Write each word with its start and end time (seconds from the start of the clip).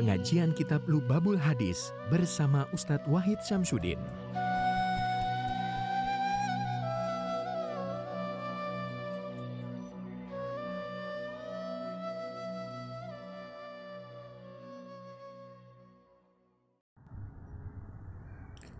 pengajian 0.00 0.56
kitab 0.56 0.80
Lubabul 0.88 1.36
Hadis 1.36 1.92
bersama 2.08 2.64
Ustadz 2.72 3.04
Wahid 3.04 3.36
Syamsuddin. 3.44 4.00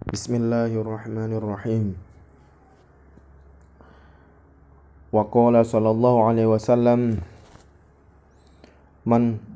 Bismillahirrahmanirrahim. 0.08 2.00
Wa 5.12 5.28
qala 5.28 5.68
sallallahu 5.68 6.32
alaihi 6.32 6.48
wasallam 6.48 7.20
man 9.04 9.49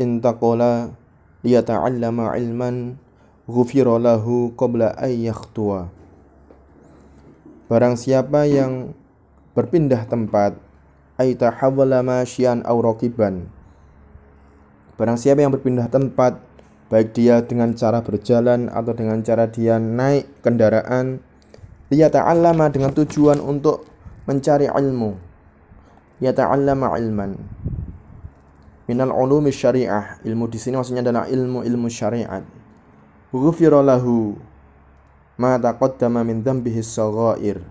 intaqala 0.00 0.96
liyata'allama 1.44 2.32
ilman 2.40 2.96
ghufira 3.44 4.00
lahu 4.00 4.56
qabla 4.56 4.96
ay 4.96 5.28
yakhtuwa. 5.28 5.92
Barang 7.68 7.94
siapa 8.00 8.48
yang 8.48 8.96
berpindah 9.52 10.08
tempat 10.08 10.56
ay 11.20 11.36
tahawwala 11.36 12.00
masyian 12.00 12.64
aw 12.64 12.80
raqiban. 12.80 13.46
Barang 14.96 15.20
siapa 15.20 15.44
yang 15.44 15.52
berpindah 15.52 15.92
tempat 15.92 16.40
baik 16.90 17.14
dia 17.14 17.44
dengan 17.44 17.76
cara 17.78 18.02
berjalan 18.02 18.66
atau 18.66 18.90
dengan 18.96 19.22
cara 19.22 19.46
dia 19.46 19.78
naik 19.78 20.42
kendaraan 20.42 21.22
liyata'allama 21.94 22.72
dengan 22.74 22.90
tujuan 22.96 23.38
untuk 23.38 23.86
mencari 24.26 24.66
ilmu 24.66 25.14
yata'allama 26.20 26.98
ilman 27.00 27.38
minal 28.90 29.14
ulumi 29.14 29.54
syariah. 29.54 30.18
Ilmu 30.26 30.50
di 30.50 30.58
sini 30.58 30.74
maksudnya 30.74 31.06
adalah 31.06 31.30
ilmu 31.30 31.62
ilmu 31.62 31.86
syariat. 31.86 32.42
Ghufira 33.30 33.78
lahu 33.78 34.34
ma 35.38 35.54
taqaddama 35.54 36.26
min 36.26 36.42
dhanbihi 36.42 36.82
saghair 36.82 37.62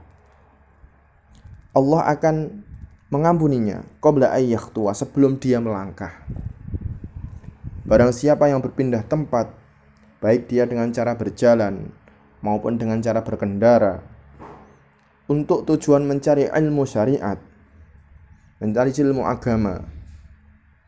Allah 1.75 2.02
akan 2.16 2.66
mengampuninya 3.11 3.83
qabla 3.99 4.31
ayyaktuwa 4.33 4.95
sebelum 4.95 5.38
dia 5.38 5.59
melangkah. 5.59 6.16
Barang 7.85 8.16
siapa 8.16 8.49
yang 8.49 8.61
berpindah 8.61 9.05
tempat, 9.05 9.53
baik 10.23 10.49
dia 10.49 10.66
dengan 10.66 10.89
cara 10.89 11.13
berjalan 11.17 11.94
maupun 12.41 12.77
dengan 12.77 13.01
cara 13.01 13.22
berkendara, 13.22 14.01
untuk 15.29 15.66
tujuan 15.66 16.05
mencari 16.05 16.49
ilmu 16.49 16.85
syariat, 16.89 17.38
mencari 18.61 18.94
ilmu 18.94 19.25
agama, 19.25 19.85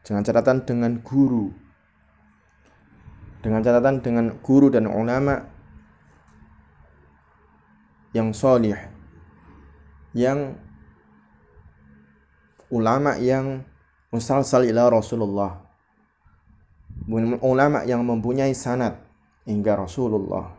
dengan 0.02 0.22
catatan 0.26 0.66
dengan 0.66 0.92
guru, 1.02 1.54
dengan 3.42 3.62
catatan 3.62 4.02
dengan 4.02 4.26
guru 4.42 4.68
dan 4.70 4.90
ulama 4.90 5.46
yang 8.12 8.36
solih, 8.36 8.78
yang 10.14 10.58
ulama 12.72 13.16
yang 13.20 13.64
musalsal 14.12 14.68
ila 14.68 14.92
Rasulullah 14.92 15.72
ulama 17.42 17.82
yang 17.88 18.06
mempunyai 18.06 18.54
sanad 18.54 19.00
hingga 19.48 19.80
Rasulullah. 19.80 20.54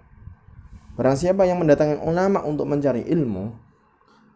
Barang 0.98 1.16
siapa 1.16 1.48
yang 1.48 1.62
mendatangi 1.62 2.02
ulama 2.04 2.44
untuk 2.44 2.68
mencari 2.68 3.06
ilmu, 3.08 3.54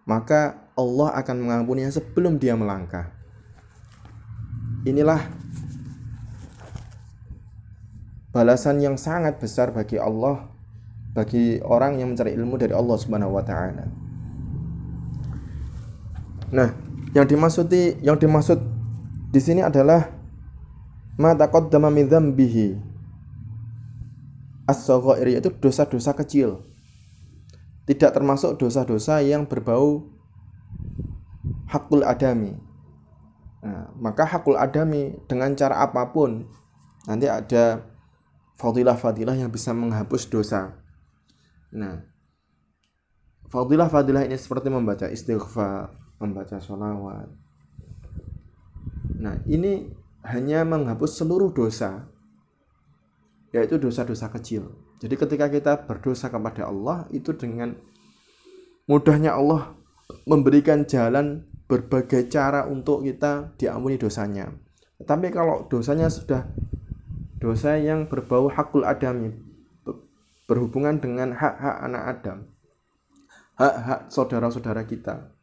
maka 0.08 0.70
Allah 0.78 1.12
akan 1.20 1.36
mengampuninya 1.44 1.92
sebelum 1.92 2.40
dia 2.40 2.56
melangkah. 2.56 3.12
Inilah 4.87 5.19
balasan 8.31 8.79
yang 8.79 8.95
sangat 8.95 9.42
besar 9.42 9.75
bagi 9.75 9.98
Allah 9.98 10.47
bagi 11.17 11.59
orang 11.65 11.97
yang 11.97 12.12
mencari 12.12 12.37
ilmu 12.37 12.61
dari 12.61 12.77
Allah 12.77 12.96
Subhanahu 13.01 13.35
wa 13.35 13.41
taala. 13.41 13.89
Nah, 16.52 16.70
yang 17.17 17.25
dimaksud 17.25 17.73
yang 18.05 18.20
dimaksud 18.20 18.61
di 19.33 19.41
sini 19.41 19.64
adalah 19.64 20.13
ma 21.17 21.33
taqaddama 21.33 21.89
min 21.89 22.07
dzambihi 22.07 22.77
as-saghair 24.69 25.41
yaitu 25.41 25.51
dosa-dosa 25.57 26.13
kecil. 26.13 26.61
Tidak 27.89 28.13
termasuk 28.13 28.61
dosa-dosa 28.61 29.25
yang 29.25 29.48
berbau 29.48 30.05
hakul 31.73 32.05
adami. 32.05 32.61
Nah, 33.66 33.90
maka 33.98 34.22
hakul 34.22 34.54
adami 34.54 35.18
dengan 35.27 35.50
cara 35.58 35.82
apa 35.82 36.14
pun 36.14 36.46
nanti 37.10 37.27
ada 37.27 37.82
fadilah-fadilah 38.54 39.34
yang 39.34 39.50
bisa 39.50 39.74
menghapus 39.74 40.30
dosa. 40.30 40.78
Nah, 41.74 42.06
fadilah-fadilah 43.50 44.22
ini 44.22 44.38
seperti 44.38 44.70
membaca 44.70 45.10
istighfar, 45.10 45.90
membaca 46.22 46.62
sholawat. 46.62 47.27
Nah, 49.18 49.42
ini 49.50 49.90
hanya 50.22 50.62
menghapus 50.62 51.18
seluruh 51.18 51.50
dosa 51.50 52.06
yaitu 53.50 53.83
dosa-dosa 53.83 54.30
kecil. 54.30 54.78
Jadi 55.02 55.14
ketika 55.18 55.50
kita 55.50 55.72
berdosa 55.90 56.30
kepada 56.30 56.70
Allah 56.70 57.10
itu 57.10 57.34
dengan 57.34 57.74
mudahnya 58.86 59.34
Allah 59.34 59.74
memberikan 60.22 60.86
jalan 60.86 61.50
berbagai 61.66 62.30
cara 62.30 62.66
untuk 62.70 63.02
kita 63.02 63.54
diampuni 63.58 63.98
dosanya. 63.98 64.50
Tapi 65.02 65.28
kalau 65.34 65.66
dosanya 65.66 66.08
sudah 66.08 66.46
dosa 67.36 67.77
yang 67.77 68.08
berbau 68.08 68.48
hakul 68.48 68.86
adami 68.86 69.34
berhubungan 70.46 71.02
dengan 71.02 71.34
hak-hak 71.34 71.77
anak 71.82 72.02
Adam, 72.06 72.38
hak-hak 73.58 74.00
saudara-saudara 74.08 74.86
kita, 74.86 75.34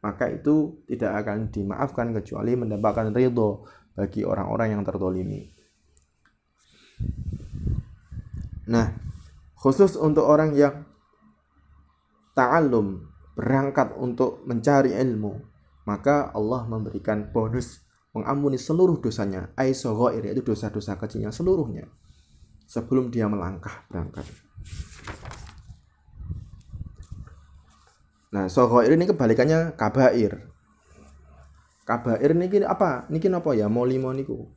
maka 0.00 0.32
itu 0.32 0.82
tidak 0.88 1.24
akan 1.24 1.52
dimaafkan 1.52 2.16
kecuali 2.16 2.56
mendapatkan 2.56 3.12
ridho 3.12 3.68
bagi 3.92 4.24
orang-orang 4.24 4.72
yang 4.72 4.82
tertolimi. 4.82 5.52
Nah, 8.68 8.88
khusus 9.56 10.00
untuk 10.00 10.24
orang 10.24 10.56
yang 10.56 10.88
ta'allum, 12.32 13.04
berangkat 13.36 13.94
untuk 13.98 14.44
mencari 14.46 14.96
ilmu, 14.96 15.57
maka 15.88 16.28
Allah 16.36 16.68
memberikan 16.68 17.32
bonus 17.32 17.80
mengampuni 18.12 18.60
seluruh 18.60 19.00
dosanya, 19.00 19.48
ai 19.56 19.72
yaitu 19.72 20.44
dosa-dosa 20.44 21.00
kecilnya 21.00 21.32
seluruhnya 21.32 21.88
sebelum 22.68 23.08
dia 23.08 23.24
melangkah 23.24 23.88
berangkat. 23.88 24.28
Nah, 28.28 28.44
sogoir 28.52 28.92
ini 28.92 29.08
kebalikannya 29.08 29.72
kabair. 29.72 30.52
Kabair 31.88 32.36
niki 32.36 32.60
apa? 32.60 33.08
Niki 33.08 33.32
apa 33.32 33.56
ya? 33.56 33.72
Mau 33.72 33.88
limo 33.88 34.12
niku. 34.12 34.52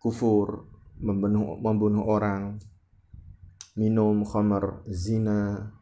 Kufur, 0.00 0.64
membunuh 0.96 1.60
membunuh 1.60 2.08
orang, 2.08 2.56
minum 3.76 4.24
khamar, 4.24 4.80
zina, 4.88 5.76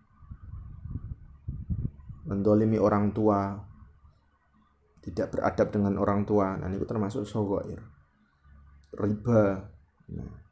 mendolimi 2.27 2.83
orang 2.83 3.15
tua, 3.15 3.68
tidak 5.10 5.34
beradab 5.34 5.69
dengan 5.72 5.96
orang 5.96 6.24
tua. 6.28 6.56
Nah, 6.56 6.69
itu 6.72 6.84
termasuk 6.84 7.24
sogoir. 7.24 7.80
Riba. 8.94 9.69
Nah, 10.08 10.48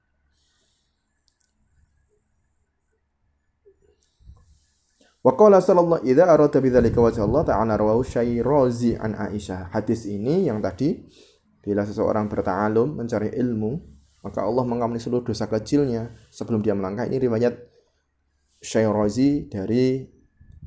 Wa 5.27 5.35
qala 5.35 5.59
sallallahu 5.59 6.07
idza 6.07 6.23
arada 6.23 6.63
bidzalika 6.63 7.03
wajh 7.03 7.19
Allah 7.19 7.43
ta'ala 7.43 7.75
rawahu 7.75 8.07
Syairazi 8.07 8.95
an 8.95 9.19
Aisyah. 9.19 9.75
Hadis 9.75 10.07
ini 10.07 10.47
yang 10.47 10.63
tadi 10.63 11.03
bila 11.59 11.83
seseorang 11.83 12.31
berta'alum 12.31 12.95
mencari 12.95 13.35
ilmu, 13.35 13.75
maka 14.23 14.47
Allah 14.47 14.63
mengampuni 14.63 15.03
seluruh 15.03 15.27
dosa 15.27 15.51
kecilnya 15.51 16.15
sebelum 16.31 16.63
dia 16.63 16.79
melangkah. 16.79 17.11
Ini 17.11 17.19
riwayat 17.19 17.59
Syairazi 18.63 19.51
dari 19.51 20.07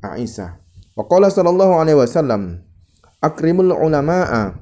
Aisyah. 0.04 0.52
Wa 0.92 1.08
qala 1.08 1.32
sallallahu 1.32 1.80
alaihi 1.80 1.96
wasallam 1.96 2.60
akrimul 3.22 3.72
ulama'a 3.76 4.56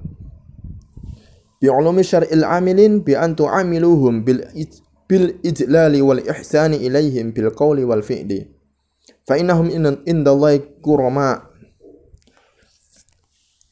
bi 1.57 1.67
ulumi 1.69 2.05
syar'il 2.05 2.45
amilin 2.45 3.01
bi 3.01 3.17
an 3.17 3.33
tu'amiluhum 3.33 4.21
bil 4.25 4.45
bil 5.09 5.39
ijlali 5.41 6.03
wal 6.03 6.21
ihsani 6.21 6.81
ilaihim 6.81 7.33
bil 7.33 7.49
qawli 7.53 7.87
wal 7.87 8.01
fi'li 8.05 8.57
Fa 9.27 9.35
innahum 9.35 9.67
indallahi 10.07 10.79
kurama. 10.79 11.51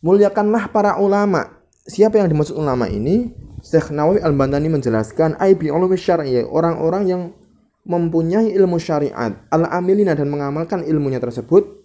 Muliakanlah 0.03 0.67
para 0.67 0.99
ulama. 0.99 1.63
Siapa 1.87 2.19
yang 2.19 2.27
dimaksud 2.27 2.59
ulama 2.59 2.91
ini? 2.91 3.31
Syekh 3.63 3.95
Nawawi 3.95 4.19
Al-Bantani 4.19 4.67
menjelaskan 4.67 5.39
aibi 5.39 5.71
ulumi 5.71 5.95
syar'i, 5.95 6.43
orang-orang 6.43 7.03
yang 7.07 7.21
mempunyai 7.87 8.51
ilmu 8.53 8.77
syariat, 8.77 9.33
al-amilina 9.49 10.13
dan 10.13 10.29
mengamalkan 10.29 10.83
ilmunya 10.85 11.17
tersebut 11.23 11.84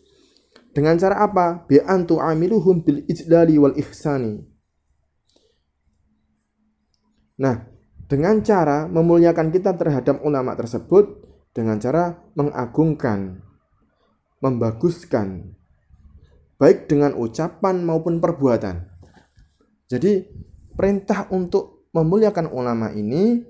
dengan 0.70 0.94
cara 0.98 1.22
apa? 1.26 1.66
Bi 1.66 1.82
antu 1.82 2.22
amiluhum 2.22 2.82
bil 2.86 3.02
ijlali 3.10 3.58
wal 3.58 3.74
ihsani. 3.74 4.38
Nah, 7.40 7.66
dengan 8.06 8.44
cara 8.44 8.86
memuliakan 8.86 9.48
kita 9.50 9.74
terhadap 9.74 10.20
ulama 10.22 10.52
tersebut 10.54 11.24
dengan 11.56 11.80
cara 11.80 12.20
mengagungkan, 12.36 13.40
membaguskan, 14.44 15.56
baik 16.60 16.86
dengan 16.86 17.16
ucapan 17.16 17.82
maupun 17.82 18.20
perbuatan. 18.20 18.86
Jadi, 19.90 20.22
perintah 20.76 21.26
untuk 21.32 21.90
memuliakan 21.90 22.46
ulama 22.52 22.94
ini 22.94 23.42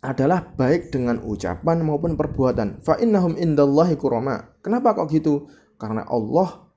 adalah 0.00 0.48
baik 0.56 0.88
dengan 0.88 1.20
ucapan 1.20 1.84
maupun 1.84 2.16
perbuatan. 2.16 2.80
Fa 2.80 2.96
innahum 2.96 3.36
indallahi 3.36 4.00
kurama. 4.00 4.56
Kenapa 4.64 4.96
kok 4.96 5.12
gitu? 5.12 5.52
Karena 5.80 6.04
Allah 6.04 6.68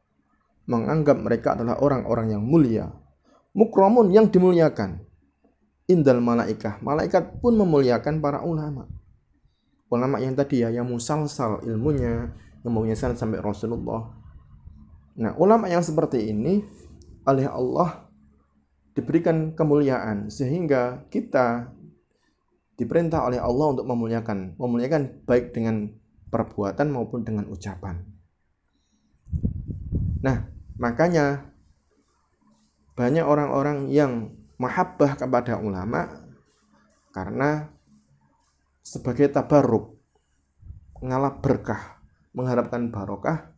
menganggap 0.63 1.19
mereka 1.19 1.59
adalah 1.59 1.75
orang-orang 1.83 2.39
yang 2.39 2.44
mulia. 2.44 2.88
Mukramun 3.51 4.15
yang 4.15 4.31
dimuliakan. 4.31 5.03
Indal 5.91 6.23
malaikah. 6.23 6.79
Malaikat 6.79 7.44
pun 7.44 7.59
memuliakan 7.59 8.23
para 8.23 8.39
ulama. 8.47 8.88
Ulama 9.91 10.17
yang 10.23 10.33
tadi 10.33 10.63
ya, 10.63 10.71
yang 10.71 10.88
musalsal 10.88 11.59
ilmunya, 11.67 12.31
yang 12.63 12.71
mempunyai 12.71 12.95
sampai 12.95 13.44
Rasulullah. 13.44 14.09
Nah, 15.19 15.35
ulama 15.38 15.69
yang 15.69 15.83
seperti 15.85 16.33
ini 16.33 16.63
oleh 17.27 17.45
Allah 17.45 18.09
diberikan 18.97 19.53
kemuliaan 19.53 20.33
sehingga 20.33 21.05
kita 21.13 21.69
diperintah 22.73 23.21
oleh 23.21 23.38
Allah 23.38 23.77
untuk 23.77 23.85
memuliakan, 23.85 24.57
memuliakan 24.57 25.27
baik 25.29 25.53
dengan 25.53 25.94
perbuatan 26.33 26.89
maupun 26.89 27.21
dengan 27.21 27.45
ucapan. 27.53 28.12
Nah, 30.23 30.47
makanya 30.79 31.51
banyak 32.95 33.25
orang-orang 33.25 33.91
yang 33.91 34.31
mahabbah 34.55 35.19
kepada 35.19 35.59
ulama 35.59 36.07
karena 37.11 37.67
sebagai 38.79 39.27
tabarruk 39.29 39.99
ngalap 41.03 41.43
berkah, 41.43 41.99
mengharapkan 42.31 42.87
barokah 42.87 43.53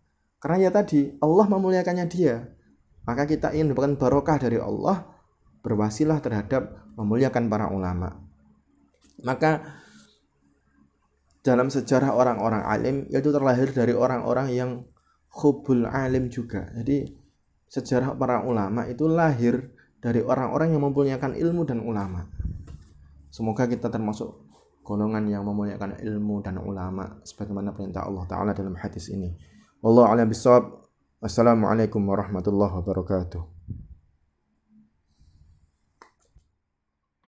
karena 0.45 0.69
ya 0.69 0.71
tadi 0.73 1.13
Allah 1.21 1.45
memuliakannya 1.50 2.06
dia. 2.06 2.53
Maka 3.06 3.29
kita 3.29 3.53
ingin 3.53 3.69
mendapatkan 3.73 4.01
barokah 4.01 4.38
dari 4.41 4.57
Allah 4.57 5.06
berwasilah 5.61 6.21
terhadap 6.21 6.85
memuliakan 6.97 7.50
para 7.50 7.69
ulama. 7.69 8.18
Maka 9.21 9.81
dalam 11.45 11.69
sejarah 11.69 12.13
orang-orang 12.13 12.65
alim 12.65 12.95
itu 13.13 13.29
terlahir 13.29 13.69
dari 13.73 13.94
orang-orang 13.94 14.47
yang 14.53 14.71
khubul 15.35 15.83
alim 15.83 16.31
juga. 16.31 16.71
Jadi 16.71 17.03
sejarah 17.67 18.15
para 18.15 18.47
ulama 18.47 18.87
itu 18.87 19.03
lahir 19.11 19.75
dari 19.99 20.23
orang-orang 20.23 20.71
yang 20.71 20.87
mempunyai 20.87 21.19
ilmu 21.19 21.67
dan 21.67 21.83
ulama. 21.83 22.23
Semoga 23.27 23.67
kita 23.67 23.91
termasuk 23.91 24.47
golongan 24.79 25.27
yang 25.27 25.43
memuliakan 25.43 25.99
ilmu 25.99 26.39
dan 26.39 26.55
ulama 26.63 27.19
sebagaimana 27.27 27.75
perintah 27.75 28.07
Allah 28.07 28.23
taala 28.31 28.55
dalam 28.55 28.79
hadis 28.79 29.11
ini. 29.11 29.35
Wallahu 29.83 30.07
a'lam 30.07 30.31
bishawab. 30.31 30.87
Wassalamualaikum 31.19 32.05
warahmatullahi 32.05 32.79
wabarakatuh. 32.79 33.55